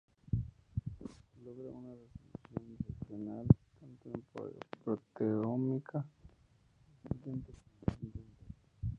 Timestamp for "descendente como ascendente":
7.03-8.33